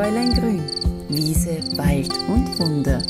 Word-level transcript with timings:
Fräulein 0.00 0.32
Grün, 0.32 0.62
Wiese, 1.10 1.58
Wald 1.76 2.10
und 2.26 2.58
Wunder. 2.58 3.02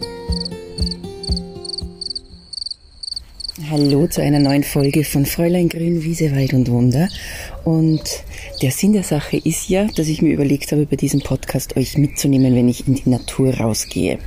Hallo 3.70 4.09
zu 4.09 4.20
einer 4.20 4.40
neuen 4.40 4.64
Folge 4.64 5.04
von 5.04 5.24
Fräulein 5.24 5.68
Grün, 5.68 6.03
Wiese, 6.03 6.34
Wald 6.34 6.53
und 6.53 6.68
Wunder. 6.68 7.08
Und 7.64 8.03
der 8.61 8.72
Sinn 8.72 8.93
der 8.93 9.04
Sache 9.04 9.36
ist 9.36 9.68
ja, 9.68 9.84
dass 9.84 10.08
ich 10.08 10.21
mir 10.21 10.32
überlegt 10.32 10.72
habe, 10.72 10.84
bei 10.84 10.96
diesem 10.96 11.21
Podcast 11.21 11.76
euch 11.76 11.96
mitzunehmen, 11.96 12.57
wenn 12.57 12.68
ich 12.68 12.89
in 12.89 12.96
die 12.96 13.09
Natur 13.09 13.54
rausgehe. 13.54 14.18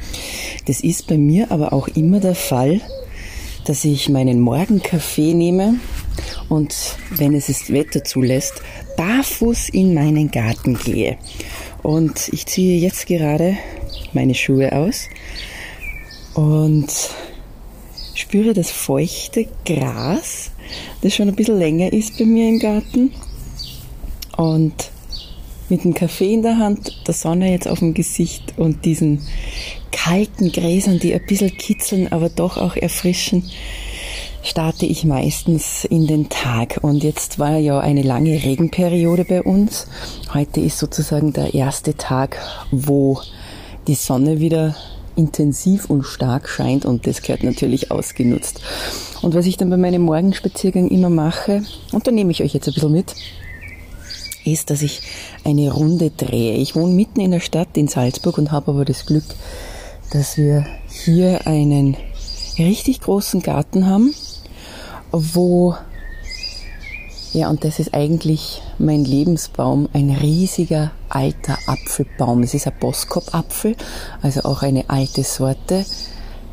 Das 0.65 0.79
ist 0.79 1.07
bei 1.07 1.17
mir 1.17 1.51
aber 1.51 1.73
auch 1.73 1.89
immer 1.89 2.21
der 2.21 2.35
Fall, 2.35 2.79
dass 3.65 3.83
ich 3.83 4.07
meinen 4.07 4.39
Morgenkaffee 4.39 5.33
nehme 5.33 5.81
und, 6.49 6.75
wenn 7.11 7.33
es 7.33 7.47
das 7.47 7.71
Wetter 7.71 8.03
zulässt, 8.03 8.61
barfuß 8.97 9.69
in 9.69 9.93
meinen 9.93 10.31
Garten 10.31 10.77
gehe. 10.77 11.17
Und 11.81 12.29
ich 12.31 12.45
ziehe 12.45 12.79
jetzt 12.79 13.07
gerade 13.07 13.57
meine 14.13 14.35
Schuhe 14.35 14.71
aus 14.71 15.09
und 16.33 16.87
spüre 18.13 18.53
das 18.53 18.71
feuchte 18.71 19.47
Gras, 19.65 20.51
das 21.01 21.15
schon 21.15 21.27
ein 21.27 21.35
bisschen 21.35 21.59
länger 21.59 21.91
ist 21.91 22.17
bei 22.17 22.25
mir 22.25 22.47
im 22.49 22.59
Garten. 22.59 23.11
Und 24.37 24.91
mit 25.69 25.83
dem 25.83 25.93
Kaffee 25.93 26.33
in 26.33 26.41
der 26.43 26.57
Hand, 26.57 27.01
der 27.07 27.13
Sonne 27.13 27.51
jetzt 27.51 27.67
auf 27.67 27.79
dem 27.79 27.93
Gesicht 27.93 28.53
und 28.57 28.85
diesen 28.85 29.21
kalten 29.91 30.51
Gräsern, 30.51 30.99
die 30.99 31.13
ein 31.13 31.25
bisschen 31.25 31.55
kitzeln, 31.55 32.11
aber 32.11 32.29
doch 32.29 32.57
auch 32.57 32.75
erfrischen, 32.75 33.43
starte 34.43 34.85
ich 34.85 35.05
meistens 35.05 35.85
in 35.85 36.05
den 36.05 36.29
Tag. 36.29 36.79
Und 36.81 37.03
jetzt 37.03 37.39
war 37.39 37.57
ja 37.57 37.79
eine 37.79 38.03
lange 38.03 38.43
Regenperiode 38.43 39.25
bei 39.25 39.41
uns. 39.41 39.87
Heute 40.33 40.59
ist 40.59 40.77
sozusagen 40.77 41.33
der 41.33 41.53
erste 41.53 41.95
Tag, 41.95 42.37
wo 42.71 43.19
die 43.87 43.95
Sonne 43.95 44.39
wieder 44.39 44.75
intensiv 45.15 45.89
und 45.89 46.03
stark 46.03 46.49
scheint 46.49 46.85
und 46.85 47.05
das 47.05 47.21
gehört 47.21 47.43
natürlich 47.43 47.91
ausgenutzt. 47.91 48.61
Und 49.21 49.35
was 49.35 49.45
ich 49.45 49.57
dann 49.57 49.69
bei 49.69 49.77
meinem 49.77 50.01
Morgenspaziergang 50.01 50.89
immer 50.89 51.09
mache, 51.09 51.63
und 51.91 52.07
da 52.07 52.11
nehme 52.11 52.31
ich 52.31 52.41
euch 52.43 52.53
jetzt 52.53 52.67
ein 52.67 52.73
bisschen 52.73 52.91
mit, 52.91 53.13
ist, 54.43 54.69
dass 54.69 54.81
ich 54.81 55.01
eine 55.45 55.71
Runde 55.71 56.09
drehe. 56.09 56.55
Ich 56.55 56.75
wohne 56.75 56.93
mitten 56.93 57.21
in 57.21 57.31
der 57.31 57.39
Stadt 57.39 57.77
in 57.77 57.87
Salzburg 57.87 58.37
und 58.37 58.51
habe 58.51 58.71
aber 58.71 58.85
das 58.85 59.05
Glück, 59.05 59.23
dass 60.11 60.37
wir 60.37 60.65
hier 60.89 61.47
einen 61.47 61.95
richtig 62.57 63.01
großen 63.01 63.41
Garten 63.41 63.85
haben, 63.85 64.13
wo, 65.13 65.75
ja, 67.33 67.49
und 67.49 67.63
das 67.63 67.79
ist 67.79 67.93
eigentlich 67.93 68.61
mein 68.79 69.05
Lebensbaum, 69.05 69.87
ein 69.93 70.09
riesiger 70.09 70.91
alter 71.09 71.57
Apfelbaum. 71.67 72.43
Es 72.43 72.53
ist 72.53 72.67
ein 72.67 72.73
Boskop-Apfel, 72.79 73.75
also 74.21 74.41
auch 74.41 74.63
eine 74.63 74.89
alte 74.89 75.23
Sorte. 75.23 75.85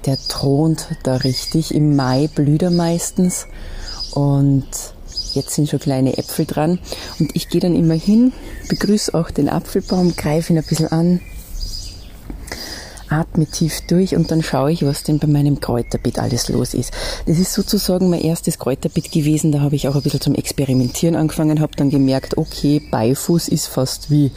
Der 0.06 0.16
thront 0.16 0.88
da 1.02 1.16
richtig. 1.16 1.74
Im 1.74 1.96
Mai 1.96 2.28
blüht 2.34 2.62
er 2.62 2.70
meistens 2.70 3.46
und 4.12 4.66
jetzt 5.34 5.54
sind 5.54 5.68
schon 5.68 5.78
kleine 5.78 6.16
Äpfel 6.16 6.46
dran. 6.46 6.78
Und 7.18 7.34
ich 7.34 7.48
gehe 7.48 7.60
dann 7.60 7.74
immer 7.74 7.94
hin, 7.94 8.32
begrüße 8.68 9.14
auch 9.14 9.30
den 9.30 9.48
Apfelbaum, 9.48 10.16
greife 10.16 10.52
ihn 10.52 10.58
ein 10.58 10.64
bisschen 10.64 10.88
an, 10.88 11.20
atme 13.10 13.46
tief 13.46 13.80
durch 13.82 14.16
und 14.16 14.30
dann 14.30 14.42
schaue 14.42 14.72
ich, 14.72 14.84
was 14.84 15.02
denn 15.02 15.18
bei 15.18 15.26
meinem 15.26 15.60
Kräuterbeet 15.60 16.18
alles 16.18 16.48
los 16.48 16.74
ist. 16.74 16.92
Das 17.26 17.38
ist 17.38 17.52
sozusagen 17.52 18.08
mein 18.08 18.20
erstes 18.20 18.58
Kräuterbeet 18.58 19.12
gewesen. 19.12 19.52
Da 19.52 19.60
habe 19.60 19.76
ich 19.76 19.88
auch 19.88 19.96
ein 19.96 20.02
bisschen 20.02 20.20
zum 20.20 20.34
Experimentieren 20.34 21.16
angefangen, 21.16 21.60
habe 21.60 21.76
dann 21.76 21.90
gemerkt, 21.90 22.38
okay, 22.38 22.80
Beifuß 22.90 23.48
ist 23.48 23.66
fast 23.66 24.10
wie 24.10 24.30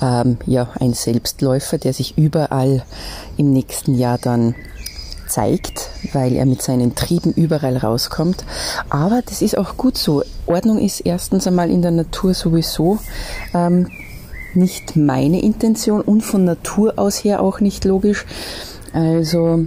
ähm, 0.00 0.38
ja, 0.46 0.70
ein 0.78 0.94
Selbstläufer, 0.94 1.78
der 1.78 1.92
sich 1.92 2.16
überall 2.16 2.84
im 3.36 3.52
nächsten 3.52 3.96
Jahr 3.96 4.18
dann 4.18 4.54
zeigt, 5.32 5.88
weil 6.12 6.34
er 6.34 6.44
mit 6.44 6.60
seinen 6.62 6.94
Trieben 6.94 7.32
überall 7.32 7.78
rauskommt. 7.78 8.44
Aber 8.90 9.22
das 9.24 9.40
ist 9.40 9.56
auch 9.56 9.76
gut 9.76 9.96
so. 9.96 10.22
Ordnung 10.46 10.78
ist 10.78 11.00
erstens 11.00 11.46
einmal 11.46 11.70
in 11.70 11.80
der 11.80 11.90
Natur 11.90 12.34
sowieso 12.34 12.98
ähm, 13.54 13.88
nicht 14.56 14.96
meine 14.96 15.42
Intention 15.42 16.00
und 16.00 16.22
von 16.22 16.44
Natur 16.44 16.94
aus 16.98 17.24
her 17.24 17.42
auch 17.42 17.60
nicht 17.60 17.84
logisch. 17.84 18.24
Also 18.92 19.64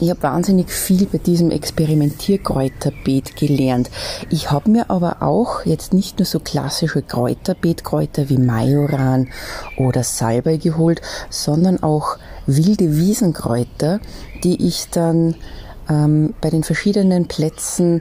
ich 0.00 0.08
habe 0.08 0.22
wahnsinnig 0.22 0.70
viel 0.70 1.04
bei 1.04 1.18
diesem 1.18 1.50
Experimentierkräuterbeet 1.50 3.36
gelernt. 3.36 3.90
Ich 4.30 4.50
habe 4.50 4.70
mir 4.70 4.88
aber 4.88 5.20
auch 5.20 5.66
jetzt 5.66 5.92
nicht 5.92 6.18
nur 6.18 6.26
so 6.26 6.40
klassische 6.40 7.02
Kräuterbeetkräuter 7.02 8.30
wie 8.30 8.38
Majoran 8.38 9.28
oder 9.76 10.02
Salbei 10.02 10.56
geholt, 10.56 11.02
sondern 11.28 11.82
auch 11.82 12.16
wilde 12.46 12.96
Wiesenkräuter, 12.96 14.00
die 14.42 14.66
ich 14.66 14.88
dann 14.90 15.34
ähm, 15.90 16.32
bei 16.40 16.48
den 16.48 16.64
verschiedenen 16.64 17.28
Plätzen 17.28 18.00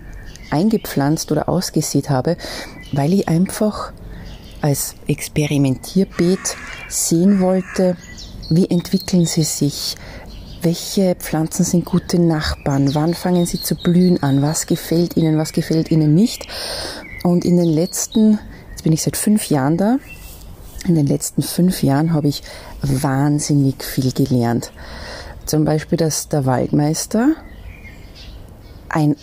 eingepflanzt 0.51 1.31
oder 1.33 1.49
ausgesät 1.49 2.09
habe, 2.09 2.37
weil 2.93 3.13
ich 3.13 3.27
einfach 3.27 3.91
als 4.61 4.95
Experimentierbeet 5.07 6.57
sehen 6.87 7.39
wollte, 7.39 7.95
wie 8.49 8.69
entwickeln 8.69 9.25
sie 9.25 9.43
sich, 9.43 9.95
welche 10.61 11.15
Pflanzen 11.15 11.63
sind 11.63 11.85
gute 11.85 12.19
Nachbarn, 12.19 12.93
wann 12.93 13.13
fangen 13.13 13.45
sie 13.45 13.61
zu 13.61 13.75
blühen 13.75 14.21
an, 14.21 14.41
was 14.41 14.65
gefällt 14.65 15.15
ihnen, 15.15 15.37
was 15.37 15.53
gefällt 15.53 15.91
ihnen 15.91 16.15
nicht. 16.15 16.47
Und 17.23 17.45
in 17.45 17.57
den 17.57 17.69
letzten, 17.69 18.39
jetzt 18.71 18.83
bin 18.83 18.93
ich 18.93 19.01
seit 19.01 19.15
fünf 19.15 19.49
Jahren 19.49 19.77
da, 19.77 19.97
in 20.87 20.95
den 20.95 21.07
letzten 21.07 21.41
fünf 21.41 21.83
Jahren 21.83 22.13
habe 22.13 22.29
ich 22.29 22.41
wahnsinnig 22.81 23.83
viel 23.83 24.11
gelernt. 24.11 24.71
Zum 25.45 25.65
Beispiel, 25.65 25.97
dass 25.97 26.29
der 26.29 26.45
Waldmeister 26.45 27.35
ein 28.87 29.15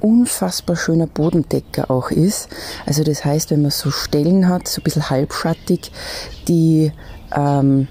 unfassbar 0.00 0.76
schöner 0.76 1.06
Bodendecker 1.06 1.90
auch 1.90 2.10
ist. 2.10 2.48
Also 2.86 3.04
das 3.04 3.24
heißt, 3.24 3.50
wenn 3.50 3.62
man 3.62 3.70
so 3.70 3.90
Stellen 3.90 4.48
hat, 4.48 4.68
so 4.68 4.80
ein 4.80 4.84
bisschen 4.84 5.10
halbschattig, 5.10 5.90
die 6.48 6.92
ähm, 7.34 7.88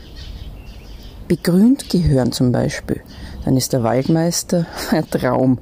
begrünt 1.27 1.89
gehören 1.89 2.31
zum 2.31 2.51
Beispiel, 2.51 3.01
dann 3.45 3.57
ist 3.57 3.73
der 3.73 3.83
Waldmeister 3.83 4.65
ein 4.91 5.09
Traum. 5.09 5.59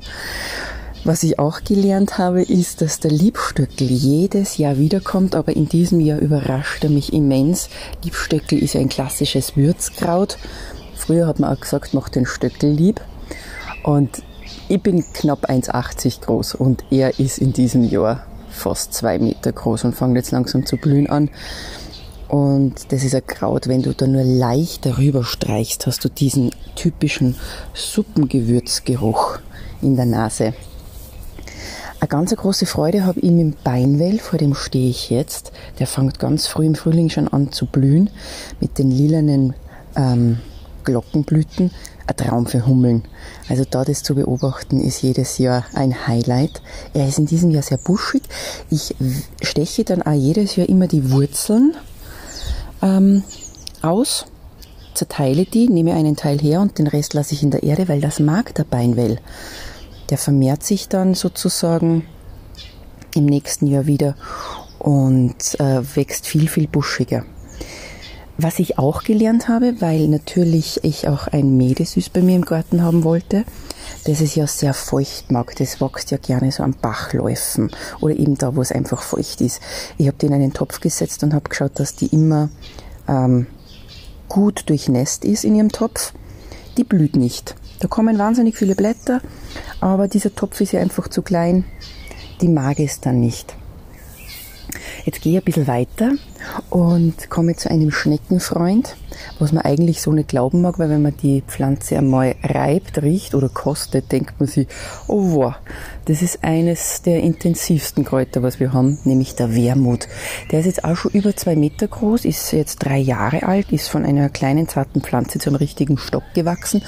Was 1.04 1.24
ich 1.24 1.40
auch 1.40 1.64
gelernt 1.64 2.20
habe, 2.20 2.44
ist, 2.44 2.82
dass 2.82 3.00
der 3.00 3.10
Liebstöckel 3.10 3.88
jedes 3.88 4.58
Jahr 4.58 4.78
wiederkommt, 4.78 5.34
aber 5.34 5.56
in 5.56 5.68
diesem 5.68 6.00
Jahr 6.00 6.20
überrascht 6.20 6.84
er 6.84 6.92
mich 6.92 7.12
immens. 7.12 7.70
Liebstöckel 8.04 8.60
ist 8.60 8.76
ein 8.76 8.88
klassisches 8.88 9.58
Würzkraut. 9.58 10.38
Früher 10.96 11.26
hat 11.26 11.40
man 11.40 11.56
auch 11.56 11.60
gesagt, 11.60 11.96
macht 11.96 12.14
den 12.14 12.28
Stöckel 12.28 12.70
lieb. 12.70 13.02
Und 13.84 14.22
ich 14.72 14.82
bin 14.82 15.04
knapp 15.12 15.50
1,80 15.50 16.22
groß 16.22 16.56
und 16.56 16.86
er 16.92 17.20
ist 17.20 17.40
in 17.40 17.52
diesem 17.52 17.84
Jahr 17.84 18.26
fast 18.50 18.94
zwei 18.94 19.20
Meter 19.20 19.52
groß 19.52 19.84
und 19.84 19.94
fängt 19.94 20.16
jetzt 20.16 20.32
langsam 20.32 20.66
zu 20.66 20.78
blühen 20.78 21.10
an. 21.10 21.30
Und 22.30 22.94
das 22.94 23.04
ist 23.04 23.14
ein 23.14 23.28
Kraut, 23.28 23.68
wenn 23.68 23.82
du 23.82 23.94
da 23.94 24.08
nur 24.08 24.24
leicht 24.24 24.86
darüber 24.86 25.26
streichst, 25.26 25.88
hast 25.88 26.06
du 26.06 26.10
diesen 26.10 26.52
typischen 26.76 27.36
Suppengewürzgeruch 27.74 29.40
in 29.82 29.98
der 29.98 30.06
Nase. 30.06 30.54
Eine 32.00 32.08
ganz 32.08 32.34
große 32.34 32.66
Freude 32.66 33.06
habe 33.06 33.20
ich 33.20 33.30
im 33.30 33.54
Beinwell, 33.66 34.20
vor 34.20 34.40
dem 34.40 34.56
stehe 34.56 34.90
ich 34.90 35.10
jetzt. 35.10 35.52
Der 35.80 35.88
fängt 35.88 36.18
ganz 36.18 36.48
früh 36.48 36.66
im 36.66 36.76
Frühling 36.76 37.10
schon 37.10 37.28
an 37.28 37.52
zu 37.52 37.66
blühen 37.66 38.10
mit 38.62 38.78
den 38.78 38.90
lilanen 38.90 39.54
ähm, 39.98 40.40
Glockenblüten 40.84 41.72
ein 42.08 42.16
Traum 42.16 42.46
für 42.46 42.66
Hummeln. 42.66 43.04
Also 43.50 43.64
da 43.70 43.84
das 43.84 44.04
zu 44.04 44.16
beobachten 44.16 44.82
ist 44.82 45.02
jedes 45.02 45.38
Jahr 45.38 45.66
ein 45.74 46.08
Highlight. 46.08 46.62
Er 46.94 47.08
ist 47.08 47.20
in 47.20 47.26
diesem 47.26 47.52
Jahr 47.52 47.64
sehr 47.64 47.78
buschig. 47.78 48.24
Ich 48.70 48.96
steche 49.42 49.84
dann 49.84 50.02
auch 50.02 50.14
jedes 50.14 50.56
Jahr 50.56 50.70
immer 50.70 50.88
die 50.88 51.12
Wurzeln 51.12 51.76
ähm, 52.82 53.24
aus, 53.82 54.26
zerteile 54.94 55.46
die, 55.46 55.70
nehme 55.70 55.94
einen 55.94 56.16
Teil 56.16 56.40
her 56.40 56.62
und 56.62 56.78
den 56.78 56.88
Rest 56.88 57.14
lasse 57.14 57.34
ich 57.34 57.44
in 57.44 57.52
der 57.52 57.64
Erde, 57.64 57.88
weil 57.88 58.02
das 58.02 58.20
mag 58.20 58.54
der 58.56 58.64
Beinwell. 58.64 59.20
Der 60.10 60.18
vermehrt 60.18 60.64
sich 60.64 60.90
dann 60.90 61.14
sozusagen 61.14 62.06
im 63.16 63.26
nächsten 63.26 63.68
Jahr 63.68 63.86
wieder 63.86 64.16
und 64.80 65.60
äh, 65.60 65.82
wächst 65.96 66.28
viel, 66.28 66.48
viel 66.48 66.68
buschiger. 66.68 67.24
Was 68.44 68.58
ich 68.58 68.80
auch 68.80 69.04
gelernt 69.04 69.50
habe, 69.50 69.80
weil 69.82 70.08
natürlich 70.08 70.80
ich 70.84 71.08
auch 71.08 71.28
ein 71.28 71.58
Medesüß 71.58 72.10
bei 72.10 72.22
mir 72.22 72.36
im 72.36 72.42
Garten 72.42 72.82
haben 72.82 73.04
wollte, 73.04 73.46
das 74.06 74.20
es 74.20 74.34
ja 74.34 74.48
sehr 74.48 74.74
feucht 74.74 75.32
mag. 75.32 75.56
Das 75.58 75.80
wächst 75.80 76.10
ja 76.10 76.18
gerne 76.18 76.52
so 76.52 76.64
am 76.64 76.74
Bachläufen 76.74 77.70
oder 78.00 78.16
eben 78.16 78.40
da, 78.40 78.56
wo 78.56 78.62
es 78.64 78.72
einfach 78.72 79.04
feucht 79.04 79.42
ist. 79.42 79.62
Ich 80.00 80.08
habe 80.08 80.18
die 80.18 80.26
in 80.26 80.34
einen 80.34 80.54
Topf 80.54 80.80
gesetzt 80.80 81.22
und 81.24 81.36
habe 81.36 81.50
geschaut, 81.50 81.74
dass 81.76 81.96
die 81.96 82.08
immer 82.08 82.50
ähm, 83.08 83.46
gut 84.28 84.68
durchnässt 84.70 85.24
ist 85.24 85.44
in 85.44 85.54
ihrem 85.54 85.72
Topf. 85.72 86.12
Die 86.78 86.84
blüht 86.84 87.16
nicht. 87.16 87.54
Da 87.80 87.88
kommen 87.88 88.18
wahnsinnig 88.18 88.58
viele 88.58 88.74
Blätter, 88.74 89.22
aber 89.82 90.08
dieser 90.08 90.34
Topf 90.34 90.62
ist 90.62 90.72
ja 90.72 90.82
einfach 90.82 91.10
zu 91.10 91.22
klein. 91.22 91.64
Die 92.42 92.48
mag 92.48 92.80
es 92.80 93.02
dann 93.02 93.20
nicht. 93.20 93.56
Jetzt 95.06 95.22
gehe 95.22 95.34
ich 95.34 95.40
ein 95.40 95.46
bisschen 95.46 95.68
weiter 95.68 96.12
und 96.70 97.30
komme 97.30 97.56
zu 97.56 97.70
einem 97.70 97.92
Schneckenfreund, 97.92 98.96
was 99.40 99.52
man 99.52 99.64
eigentlich 99.64 100.02
so 100.02 100.12
nicht 100.12 100.30
glauben 100.30 100.62
mag, 100.62 100.80
weil 100.80 100.90
wenn 100.90 101.02
man 101.02 101.16
die 101.18 101.44
Pflanze 101.48 101.98
einmal 101.98 102.36
reibt, 102.44 103.02
riecht 103.02 103.36
oder 103.36 103.50
kostet, 103.50 104.12
denkt 104.12 104.40
man 104.40 104.48
sich, 104.48 104.68
oh 105.08 105.36
wow, 105.36 105.56
das 106.06 106.22
ist 106.22 106.44
eines 106.44 107.02
der 107.02 107.22
intensivsten 107.22 108.06
Kräuter, 108.06 108.44
was 108.44 108.60
wir 108.60 108.74
haben, 108.74 109.00
nämlich 109.04 109.36
der 109.36 109.56
Wermut. 109.56 110.08
Der 110.52 110.60
ist 110.60 110.66
jetzt 110.66 110.84
auch 110.84 110.96
schon 110.96 111.12
über 111.12 111.36
zwei 111.36 111.56
Meter 111.56 111.88
groß, 111.88 112.26
ist 112.26 112.52
jetzt 112.52 112.78
drei 112.78 112.98
Jahre 112.98 113.44
alt, 113.44 113.72
ist 113.72 113.88
von 113.88 114.06
einer 114.06 114.30
kleinen 114.30 114.68
zarten 114.68 115.02
Pflanze 115.02 115.40
zu 115.40 115.50
einem 115.50 115.58
richtigen 115.58 115.98
Stock 115.98 116.24
gewachsen 116.34 116.84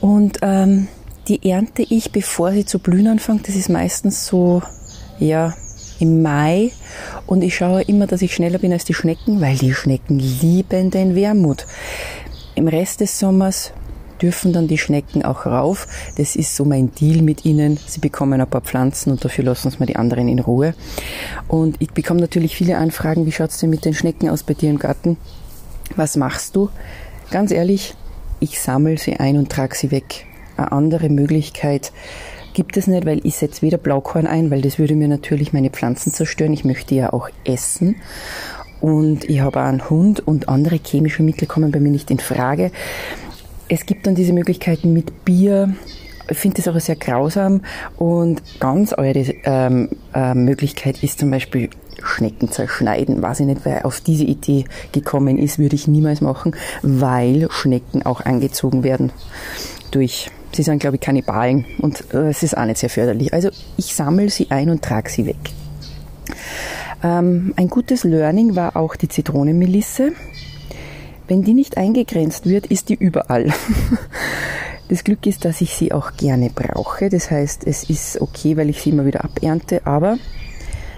und 0.00 0.38
ähm, 0.42 0.88
die 1.28 1.48
ernte 1.50 1.82
ich, 1.82 2.12
bevor 2.12 2.52
sie 2.52 2.66
zu 2.66 2.78
blühen 2.78 3.08
anfängt. 3.08 3.48
Das 3.48 3.56
ist 3.56 3.70
meistens 3.70 4.26
so, 4.26 4.62
ja, 5.18 5.54
im 6.00 6.22
Mai 6.22 6.72
und 7.26 7.42
ich 7.42 7.56
schaue 7.56 7.82
immer, 7.82 8.06
dass 8.06 8.22
ich 8.22 8.34
schneller 8.34 8.58
bin 8.58 8.72
als 8.72 8.84
die 8.84 8.94
Schnecken, 8.94 9.40
weil 9.40 9.56
die 9.56 9.74
Schnecken 9.74 10.18
lieben 10.18 10.90
den 10.90 11.14
Wermut. 11.14 11.66
Im 12.54 12.68
Rest 12.68 13.00
des 13.00 13.18
Sommers 13.18 13.72
dürfen 14.20 14.52
dann 14.52 14.68
die 14.68 14.78
Schnecken 14.78 15.24
auch 15.24 15.46
rauf. 15.46 15.86
Das 16.16 16.36
ist 16.36 16.54
so 16.56 16.64
mein 16.64 16.94
Deal 16.94 17.22
mit 17.22 17.44
ihnen. 17.44 17.78
Sie 17.86 18.00
bekommen 18.00 18.40
ein 18.40 18.48
paar 18.48 18.60
Pflanzen 18.60 19.10
und 19.10 19.24
dafür 19.24 19.44
lassen 19.44 19.68
uns 19.68 19.80
mal 19.80 19.86
die 19.86 19.96
anderen 19.96 20.28
in 20.28 20.38
Ruhe. 20.38 20.74
Und 21.48 21.76
ich 21.80 21.90
bekomme 21.90 22.20
natürlich 22.20 22.56
viele 22.56 22.78
Anfragen, 22.78 23.26
wie 23.26 23.32
schaut's 23.32 23.58
denn 23.58 23.70
mit 23.70 23.84
den 23.84 23.94
Schnecken 23.94 24.28
aus 24.28 24.42
bei 24.42 24.54
dir 24.54 24.70
im 24.70 24.78
Garten? 24.78 25.16
Was 25.96 26.16
machst 26.16 26.56
du? 26.56 26.70
Ganz 27.30 27.50
ehrlich, 27.50 27.94
ich 28.40 28.60
sammle 28.60 28.98
sie 28.98 29.16
ein 29.16 29.36
und 29.36 29.50
trage 29.50 29.76
sie 29.76 29.90
weg. 29.90 30.26
Eine 30.56 30.72
andere 30.72 31.08
Möglichkeit 31.08 31.92
gibt 32.54 32.76
es 32.76 32.86
nicht, 32.86 33.04
weil 33.04 33.20
ich 33.24 33.36
setze 33.36 33.62
weder 33.62 33.76
Blaukorn 33.76 34.26
ein, 34.26 34.50
weil 34.50 34.62
das 34.62 34.78
würde 34.78 34.94
mir 34.94 35.08
natürlich 35.08 35.52
meine 35.52 35.70
Pflanzen 35.70 36.12
zerstören. 36.12 36.52
Ich 36.52 36.64
möchte 36.64 36.94
ja 36.94 37.12
auch 37.12 37.28
essen. 37.44 37.96
Und 38.80 39.28
ich 39.28 39.40
habe 39.40 39.60
auch 39.60 39.66
einen 39.66 39.90
Hund 39.90 40.26
und 40.26 40.48
andere 40.48 40.76
chemische 40.76 41.22
Mittel 41.22 41.46
kommen 41.46 41.70
bei 41.70 41.80
mir 41.80 41.90
nicht 41.90 42.10
in 42.10 42.18
Frage. 42.18 42.70
Es 43.68 43.86
gibt 43.86 44.06
dann 44.06 44.14
diese 44.14 44.32
Möglichkeiten 44.32 44.92
mit 44.92 45.24
Bier. 45.24 45.74
Ich 46.30 46.38
finde 46.38 46.62
das 46.62 46.68
auch 46.68 46.78
sehr 46.80 46.96
grausam. 46.96 47.62
Und 47.96 48.42
ganz 48.60 48.92
eure 48.92 49.24
ähm, 49.44 49.90
äh, 50.14 50.34
Möglichkeit 50.34 51.02
ist 51.02 51.18
zum 51.18 51.30
Beispiel 51.30 51.70
Schnecken 52.02 52.50
zerschneiden. 52.50 53.22
Weiß 53.22 53.40
ich 53.40 53.46
nicht, 53.46 53.62
wer 53.64 53.86
auf 53.86 54.00
diese 54.00 54.24
Idee 54.24 54.64
gekommen 54.92 55.38
ist, 55.38 55.58
würde 55.58 55.76
ich 55.76 55.88
niemals 55.88 56.20
machen, 56.20 56.54
weil 56.82 57.48
Schnecken 57.50 58.04
auch 58.04 58.20
angezogen 58.20 58.84
werden 58.84 59.12
durch 59.90 60.30
Sie 60.54 60.62
sind, 60.62 60.78
glaube 60.78 60.96
ich, 60.96 61.02
Kannibalen 61.02 61.64
und 61.78 62.12
äh, 62.14 62.28
es 62.28 62.42
ist 62.42 62.56
auch 62.56 62.64
nicht 62.64 62.78
sehr 62.78 62.90
förderlich. 62.90 63.32
Also 63.32 63.50
ich 63.76 63.94
sammle 63.94 64.30
sie 64.30 64.50
ein 64.50 64.70
und 64.70 64.82
trage 64.82 65.10
sie 65.10 65.26
weg. 65.26 65.36
Ähm, 67.02 67.52
ein 67.56 67.68
gutes 67.68 68.04
Learning 68.04 68.54
war 68.54 68.76
auch 68.76 68.96
die 68.96 69.08
Zitronenmelisse. 69.08 70.12
Wenn 71.26 71.42
die 71.42 71.54
nicht 71.54 71.76
eingegrenzt 71.76 72.46
wird, 72.46 72.66
ist 72.66 72.88
die 72.88 72.94
überall. 72.94 73.52
Das 74.90 75.02
Glück 75.02 75.26
ist, 75.26 75.46
dass 75.46 75.62
ich 75.62 75.74
sie 75.74 75.92
auch 75.92 76.12
gerne 76.18 76.50
brauche. 76.54 77.08
Das 77.08 77.30
heißt, 77.30 77.66
es 77.66 77.88
ist 77.88 78.20
okay, 78.20 78.58
weil 78.58 78.68
ich 78.68 78.82
sie 78.82 78.90
immer 78.90 79.06
wieder 79.06 79.24
abernte, 79.24 79.86
aber 79.86 80.18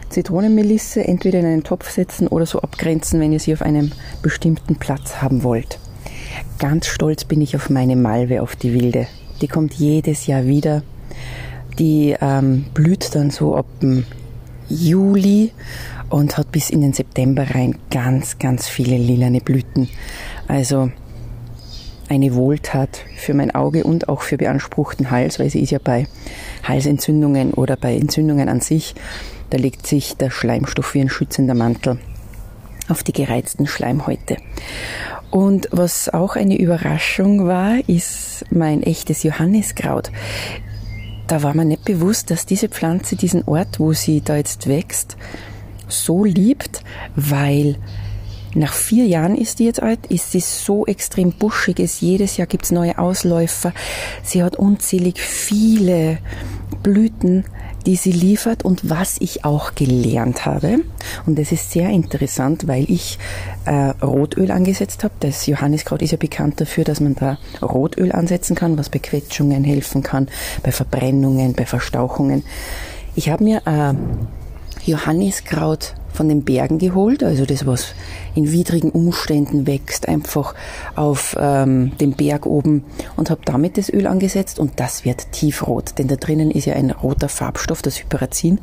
Zitronenmelisse 0.08 1.04
entweder 1.04 1.38
in 1.38 1.46
einen 1.46 1.62
Topf 1.62 1.88
setzen 1.88 2.26
oder 2.26 2.46
so 2.46 2.60
abgrenzen, 2.60 3.20
wenn 3.20 3.32
ihr 3.32 3.38
sie 3.38 3.52
auf 3.52 3.62
einem 3.62 3.92
bestimmten 4.22 4.74
Platz 4.74 5.22
haben 5.22 5.44
wollt. 5.44 5.78
Ganz 6.58 6.86
stolz 6.86 7.24
bin 7.24 7.40
ich 7.40 7.54
auf 7.54 7.70
meine 7.70 7.94
Malve, 7.94 8.42
auf 8.42 8.56
die 8.56 8.74
wilde. 8.74 9.06
Die 9.40 9.48
kommt 9.48 9.74
jedes 9.74 10.26
Jahr 10.26 10.46
wieder. 10.46 10.82
Die 11.78 12.16
ähm, 12.20 12.66
blüht 12.72 13.14
dann 13.14 13.30
so 13.30 13.54
ab 13.54 13.66
dem 13.82 14.04
Juli 14.68 15.52
und 16.08 16.36
hat 16.36 16.52
bis 16.52 16.70
in 16.70 16.80
den 16.80 16.92
September 16.92 17.46
rein 17.50 17.76
ganz, 17.90 18.38
ganz 18.38 18.68
viele 18.68 18.96
lilane 18.96 19.40
Blüten. 19.40 19.88
Also 20.48 20.90
eine 22.08 22.34
Wohltat 22.34 23.00
für 23.16 23.34
mein 23.34 23.54
Auge 23.54 23.84
und 23.84 24.08
auch 24.08 24.22
für 24.22 24.36
beanspruchten 24.36 25.10
Hals, 25.10 25.38
weil 25.38 25.50
sie 25.50 25.60
ist 25.60 25.70
ja 25.70 25.80
bei 25.82 26.06
Halsentzündungen 26.62 27.52
oder 27.52 27.76
bei 27.76 27.96
Entzündungen 27.96 28.48
an 28.48 28.60
sich, 28.60 28.94
da 29.50 29.58
legt 29.58 29.86
sich 29.86 30.16
der 30.16 30.30
Schleimstoff 30.30 30.94
wie 30.94 31.00
ein 31.00 31.08
schützender 31.08 31.54
Mantel 31.54 31.98
auf 32.88 33.02
die 33.02 33.12
gereizten 33.12 33.66
Schleimhäute. 33.66 34.36
Und 35.30 35.68
was 35.70 36.08
auch 36.08 36.36
eine 36.36 36.58
Überraschung 36.58 37.46
war, 37.46 37.76
ist 37.88 38.44
mein 38.50 38.82
echtes 38.82 39.22
Johanniskraut. 39.22 40.10
Da 41.26 41.42
war 41.42 41.54
mir 41.54 41.64
nicht 41.64 41.84
bewusst, 41.84 42.30
dass 42.30 42.46
diese 42.46 42.68
Pflanze 42.68 43.16
diesen 43.16 43.42
Ort, 43.44 43.80
wo 43.80 43.92
sie 43.92 44.20
da 44.20 44.36
jetzt 44.36 44.68
wächst, 44.68 45.16
so 45.88 46.24
liebt, 46.24 46.82
weil 47.16 47.76
nach 48.54 48.72
vier 48.72 49.04
Jahren 49.04 49.36
ist 49.36 49.58
die 49.58 49.64
jetzt 49.64 49.82
alt, 49.82 50.06
ist 50.06 50.32
sie 50.32 50.40
so 50.40 50.86
extrem 50.86 51.32
buschig, 51.32 51.78
ist 51.78 52.00
jedes 52.00 52.36
Jahr 52.36 52.46
gibt's 52.46 52.70
neue 52.70 52.98
Ausläufer. 52.98 53.72
Sie 54.22 54.42
hat 54.42 54.56
unzählig 54.56 55.20
viele 55.20 56.18
Blüten 56.82 57.44
die 57.86 57.96
sie 57.96 58.12
liefert 58.12 58.64
und 58.64 58.90
was 58.90 59.16
ich 59.20 59.44
auch 59.44 59.74
gelernt 59.74 60.44
habe. 60.44 60.80
Und 61.24 61.38
das 61.38 61.52
ist 61.52 61.70
sehr 61.70 61.88
interessant, 61.88 62.66
weil 62.66 62.90
ich 62.90 63.18
äh, 63.64 63.90
Rotöl 64.04 64.50
angesetzt 64.50 65.04
habe. 65.04 65.14
Das 65.20 65.46
Johanniskraut 65.46 66.02
ist 66.02 66.10
ja 66.10 66.18
bekannt 66.18 66.60
dafür, 66.60 66.84
dass 66.84 67.00
man 67.00 67.14
da 67.14 67.38
Rotöl 67.62 68.12
ansetzen 68.12 68.56
kann, 68.56 68.76
was 68.76 68.90
bei 68.90 68.98
Quetschungen 68.98 69.64
helfen 69.64 70.02
kann, 70.02 70.28
bei 70.62 70.72
Verbrennungen, 70.72 71.54
bei 71.54 71.64
Verstauchungen. 71.64 72.44
Ich 73.14 73.30
habe 73.30 73.44
mir 73.44 73.62
äh, 73.66 73.94
Johanniskraut 74.84 75.94
von 76.16 76.28
den 76.28 76.42
Bergen 76.42 76.78
geholt, 76.78 77.22
also 77.22 77.44
das, 77.44 77.66
was 77.66 77.94
in 78.34 78.50
widrigen 78.50 78.90
Umständen 78.90 79.66
wächst, 79.66 80.08
einfach 80.08 80.54
auf 80.96 81.36
ähm, 81.38 81.92
dem 81.98 82.12
Berg 82.12 82.46
oben. 82.46 82.84
Und 83.16 83.30
habe 83.30 83.42
damit 83.44 83.78
das 83.78 83.92
Öl 83.92 84.06
angesetzt. 84.06 84.58
Und 84.58 84.80
das 84.80 85.04
wird 85.04 85.32
tiefrot, 85.32 85.98
denn 85.98 86.08
da 86.08 86.16
drinnen 86.16 86.50
ist 86.50 86.64
ja 86.64 86.74
ein 86.74 86.90
roter 86.90 87.28
Farbstoff, 87.28 87.82
das 87.82 88.00
Hyperazin. 88.00 88.58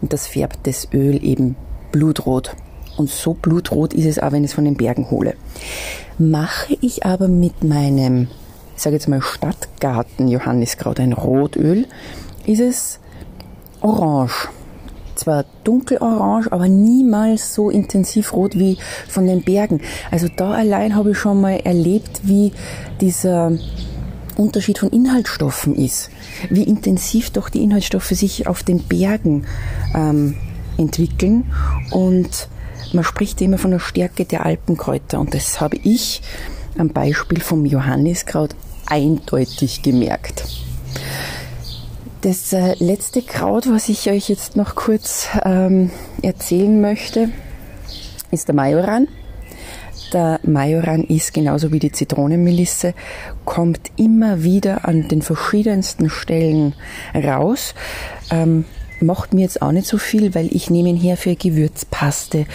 Und 0.00 0.12
das 0.12 0.26
färbt 0.26 0.66
das 0.66 0.88
Öl 0.92 1.22
eben 1.22 1.56
blutrot. 1.92 2.54
Und 2.96 3.10
so 3.10 3.34
blutrot 3.34 3.92
ist 3.92 4.06
es 4.06 4.18
auch, 4.18 4.32
wenn 4.32 4.44
ich 4.44 4.50
es 4.50 4.54
von 4.54 4.64
den 4.64 4.76
Bergen 4.76 5.10
hole. 5.10 5.34
Mache 6.18 6.76
ich 6.80 7.04
aber 7.04 7.28
mit 7.28 7.64
meinem, 7.64 8.28
ich 8.76 8.82
sage 8.82 8.96
jetzt 8.96 9.08
mal 9.08 9.20
Stadtgarten 9.20 10.28
Johanniskraut 10.28 11.00
ein 11.00 11.12
Rotöl, 11.12 11.86
ist 12.46 12.60
es 12.60 13.00
orange 13.80 14.48
zwar 15.24 15.44
dunkelorange, 15.64 16.52
aber 16.52 16.68
niemals 16.68 17.54
so 17.54 17.70
intensiv 17.70 18.34
rot 18.34 18.58
wie 18.58 18.76
von 19.08 19.26
den 19.26 19.42
Bergen. 19.42 19.80
Also 20.10 20.28
da 20.34 20.52
allein 20.52 20.94
habe 20.94 21.12
ich 21.12 21.18
schon 21.18 21.40
mal 21.40 21.60
erlebt, 21.64 22.20
wie 22.24 22.52
dieser 23.00 23.52
Unterschied 24.36 24.78
von 24.78 24.90
Inhaltsstoffen 24.90 25.74
ist. 25.76 26.10
Wie 26.50 26.64
intensiv 26.64 27.30
doch 27.30 27.48
die 27.48 27.62
Inhaltsstoffe 27.62 28.10
sich 28.10 28.46
auf 28.46 28.62
den 28.62 28.80
Bergen 28.80 29.46
ähm, 29.94 30.36
entwickeln. 30.76 31.50
Und 31.90 32.48
man 32.92 33.04
spricht 33.04 33.40
immer 33.40 33.58
von 33.58 33.70
der 33.70 33.78
Stärke 33.78 34.26
der 34.26 34.44
Alpenkräuter. 34.44 35.20
Und 35.20 35.32
das 35.32 35.60
habe 35.60 35.78
ich 35.82 36.20
am 36.76 36.88
Beispiel 36.88 37.40
vom 37.40 37.64
Johanniskraut 37.64 38.54
eindeutig 38.86 39.82
gemerkt. 39.82 40.63
Das 42.24 42.54
äh, 42.54 42.74
letzte 42.78 43.20
Kraut, 43.20 43.68
was 43.68 43.90
ich 43.90 44.08
euch 44.08 44.30
jetzt 44.30 44.56
noch 44.56 44.76
kurz 44.76 45.28
ähm, 45.44 45.90
erzählen 46.22 46.80
möchte, 46.80 47.28
ist 48.30 48.48
der 48.48 48.54
Majoran. 48.54 49.08
Der 50.10 50.40
Majoran 50.42 51.04
ist 51.04 51.34
genauso 51.34 51.70
wie 51.70 51.80
die 51.80 51.92
Zitronenmelisse, 51.92 52.94
kommt 53.44 53.90
immer 53.96 54.42
wieder 54.42 54.88
an 54.88 55.06
den 55.06 55.20
verschiedensten 55.20 56.08
Stellen 56.08 56.72
raus. 57.14 57.74
Ähm, 58.30 58.64
macht 59.00 59.34
mir 59.34 59.42
jetzt 59.42 59.62
auch 59.62 59.72
nicht 59.72 59.86
so 59.86 59.98
viel, 59.98 60.34
weil 60.34 60.48
ich 60.54 60.70
nehme 60.70 60.88
ihn 60.88 60.96
her 60.96 61.16
für 61.16 61.34
Gewürzpaste. 61.34 62.46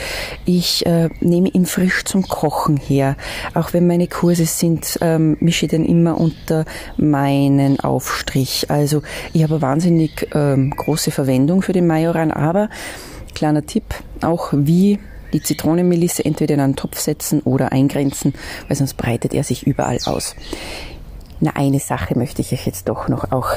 Ich 0.45 0.85
äh, 0.85 1.09
nehme 1.19 1.49
ihn 1.49 1.65
frisch 1.65 2.03
zum 2.05 2.27
Kochen 2.27 2.77
her. 2.77 3.15
Auch 3.53 3.73
wenn 3.73 3.87
meine 3.87 4.07
Kurse 4.07 4.45
sind, 4.45 4.97
ähm, 5.01 5.37
mische 5.39 5.65
ich 5.65 5.71
den 5.71 5.85
immer 5.85 6.19
unter 6.19 6.65
meinen 6.97 7.79
Aufstrich. 7.79 8.69
Also 8.69 9.01
ich 9.33 9.43
habe 9.43 9.61
wahnsinnig 9.61 10.27
ähm, 10.33 10.71
große 10.71 11.11
Verwendung 11.11 11.61
für 11.61 11.73
den 11.73 11.87
Majoran, 11.87 12.31
aber 12.31 12.69
kleiner 13.35 13.65
Tipp, 13.65 13.83
auch 14.21 14.49
wie 14.53 14.99
die 15.33 15.41
Zitronenmelisse 15.41 16.25
entweder 16.25 16.55
in 16.55 16.59
einen 16.59 16.75
Topf 16.75 16.99
setzen 16.99 17.41
oder 17.41 17.71
eingrenzen, 17.71 18.33
weil 18.67 18.75
sonst 18.75 18.95
breitet 18.95 19.33
er 19.33 19.43
sich 19.43 19.67
überall 19.67 19.99
aus. 20.05 20.35
Na, 21.39 21.51
eine 21.55 21.79
Sache 21.79 22.17
möchte 22.17 22.41
ich 22.41 22.51
euch 22.51 22.65
jetzt 22.65 22.89
doch 22.89 23.07
noch 23.07 23.31
auch 23.31 23.51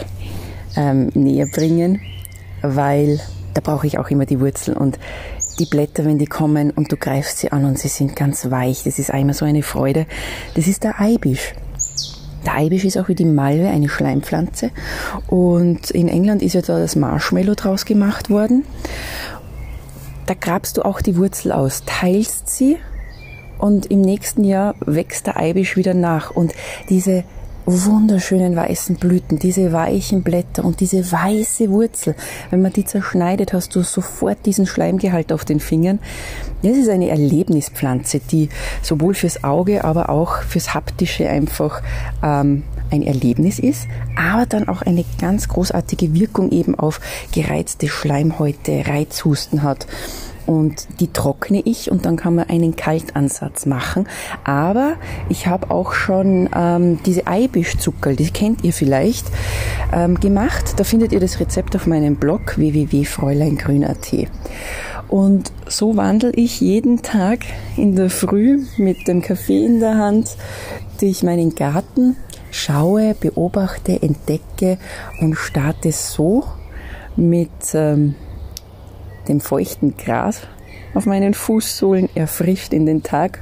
ähm, 0.76 1.10
näher 1.14 1.46
bringen 1.46 2.00
weil 2.62 3.20
da 3.54 3.60
brauche 3.60 3.86
ich 3.86 3.98
auch 3.98 4.10
immer 4.10 4.26
die 4.26 4.40
Wurzel 4.40 4.74
und 4.74 4.98
die 5.58 5.66
Blätter, 5.66 6.04
wenn 6.04 6.18
die 6.18 6.26
kommen 6.26 6.70
und 6.70 6.90
du 6.90 6.96
greifst 6.96 7.38
sie 7.38 7.52
an 7.52 7.64
und 7.64 7.78
sie 7.78 7.88
sind 7.88 8.16
ganz 8.16 8.50
weich, 8.50 8.82
das 8.84 8.98
ist 8.98 9.10
einmal 9.10 9.34
so 9.34 9.44
eine 9.44 9.62
Freude. 9.62 10.06
Das 10.54 10.66
ist 10.66 10.84
der 10.84 11.00
Eibisch. 11.00 11.54
Der 12.46 12.56
Eibisch 12.56 12.84
ist 12.84 12.96
auch 12.96 13.08
wie 13.08 13.14
die 13.14 13.24
Malve 13.24 13.68
eine 13.68 13.88
Schleimpflanze 13.88 14.70
und 15.28 15.90
in 15.90 16.08
England 16.08 16.42
ist 16.42 16.54
ja 16.54 16.62
da 16.62 16.78
das 16.78 16.96
Marshmallow 16.96 17.54
draus 17.54 17.84
gemacht 17.84 18.30
worden. 18.30 18.64
da 20.26 20.34
grabst 20.34 20.78
du 20.78 20.82
auch 20.82 21.00
die 21.00 21.16
Wurzel 21.16 21.52
aus, 21.52 21.82
teilst 21.84 22.48
sie 22.48 22.78
und 23.58 23.86
im 23.86 24.00
nächsten 24.00 24.42
Jahr 24.42 24.74
wächst 24.80 25.28
der 25.28 25.36
Eibisch 25.36 25.76
wieder 25.76 25.94
nach. 25.94 26.32
Und 26.32 26.52
diese 26.88 27.22
wunderschönen 27.66 28.56
weißen 28.56 28.96
Blüten, 28.96 29.38
diese 29.38 29.72
weichen 29.72 30.22
Blätter 30.22 30.64
und 30.64 30.80
diese 30.80 31.10
weiße 31.10 31.70
Wurzel. 31.70 32.14
Wenn 32.50 32.62
man 32.62 32.72
die 32.72 32.84
zerschneidet, 32.84 33.52
hast 33.52 33.74
du 33.74 33.82
sofort 33.82 34.44
diesen 34.46 34.66
Schleimgehalt 34.66 35.32
auf 35.32 35.44
den 35.44 35.60
Fingern. 35.60 35.98
Das 36.62 36.76
ist 36.76 36.88
eine 36.88 37.08
Erlebnispflanze, 37.08 38.20
die 38.20 38.48
sowohl 38.82 39.14
fürs 39.14 39.44
Auge, 39.44 39.84
aber 39.84 40.08
auch 40.08 40.42
fürs 40.42 40.74
Haptische 40.74 41.28
einfach 41.28 41.82
ähm, 42.22 42.64
ein 42.90 43.02
Erlebnis 43.02 43.58
ist, 43.58 43.88
aber 44.16 44.46
dann 44.46 44.68
auch 44.68 44.82
eine 44.82 45.04
ganz 45.20 45.48
großartige 45.48 46.14
Wirkung 46.14 46.50
eben 46.50 46.78
auf 46.78 47.00
gereizte 47.32 47.88
Schleimhäute, 47.88 48.84
Reizhusten 48.86 49.62
hat 49.62 49.86
und 50.46 50.88
die 51.00 51.12
trockne 51.12 51.62
ich 51.64 51.90
und 51.90 52.06
dann 52.06 52.16
kann 52.16 52.34
man 52.34 52.48
einen 52.48 52.76
Kaltansatz 52.76 53.66
machen. 53.66 54.06
Aber 54.44 54.94
ich 55.28 55.46
habe 55.46 55.70
auch 55.70 55.92
schon 55.92 56.48
ähm, 56.54 56.98
diese 57.04 57.26
Eibischzuckerl, 57.26 58.16
die 58.16 58.30
kennt 58.30 58.64
ihr 58.64 58.72
vielleicht, 58.72 59.26
ähm, 59.92 60.18
gemacht. 60.20 60.74
Da 60.76 60.84
findet 60.84 61.12
ihr 61.12 61.20
das 61.20 61.40
Rezept 61.40 61.76
auf 61.76 61.86
meinem 61.86 62.16
Blog 62.16 62.56
www.fräuleingrün.at. 62.56 64.28
Und 65.08 65.52
so 65.66 65.96
wandle 65.96 66.32
ich 66.32 66.60
jeden 66.60 67.02
Tag 67.02 67.40
in 67.76 67.96
der 67.96 68.08
Früh 68.08 68.62
mit 68.78 69.06
dem 69.08 69.20
Kaffee 69.20 69.64
in 69.64 69.80
der 69.80 69.98
Hand 69.98 70.36
durch 71.00 71.22
meinen 71.22 71.54
Garten, 71.54 72.16
schaue, 72.50 73.14
beobachte, 73.14 74.00
entdecke 74.00 74.78
und 75.20 75.34
starte 75.34 75.92
so 75.92 76.44
mit 77.16 77.50
ähm, 77.74 78.14
dem 79.28 79.40
feuchten 79.40 79.96
Gras 79.96 80.42
auf 80.94 81.06
meinen 81.06 81.34
Fußsohlen 81.34 82.08
erfrischt 82.14 82.72
in 82.72 82.86
den 82.86 83.02
Tag 83.02 83.40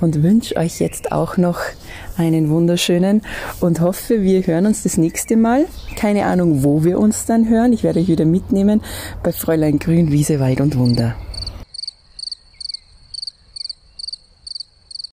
und 0.00 0.22
wünsche 0.22 0.56
euch 0.56 0.80
jetzt 0.80 1.12
auch 1.12 1.36
noch 1.36 1.60
einen 2.16 2.48
wunderschönen 2.48 3.22
und 3.60 3.80
hoffe, 3.80 4.22
wir 4.22 4.46
hören 4.46 4.66
uns 4.66 4.82
das 4.82 4.96
nächste 4.96 5.36
Mal. 5.36 5.66
Keine 5.96 6.24
Ahnung, 6.24 6.64
wo 6.64 6.84
wir 6.84 6.98
uns 6.98 7.26
dann 7.26 7.48
hören. 7.48 7.72
Ich 7.72 7.82
werde 7.82 8.00
euch 8.00 8.08
wieder 8.08 8.24
mitnehmen 8.24 8.80
bei 9.22 9.32
Fräulein 9.32 9.78
Grün, 9.78 10.10
Wiese, 10.10 10.40
Wald 10.40 10.60
und 10.60 10.78
Wunder. 10.78 11.16